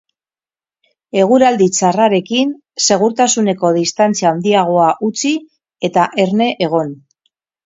Eguraldi 1.23 1.67
txarrarekin, 1.79 2.55
segurtasuneko 2.85 3.71
distantzia 3.77 4.29
handiagoa 4.31 4.89
utzi 5.11 5.33
eta 5.91 6.09
erne 6.27 6.51
egon. 6.71 6.97